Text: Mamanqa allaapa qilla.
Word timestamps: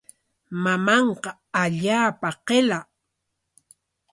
Mamanqa 0.63 1.31
allaapa 1.61 2.29
qilla. 2.47 2.79